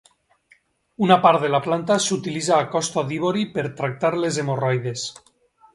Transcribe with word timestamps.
Una 1.07 1.17
part 1.25 1.43
de 1.43 1.51
la 1.55 1.59
planta 1.67 1.97
s'utilitza 2.07 2.57
a 2.59 2.65
Costa 2.75 3.07
d'Ivori 3.11 3.47
per 3.59 3.69
tractar 3.83 4.13
les 4.23 4.43
hemorroides. 4.45 5.11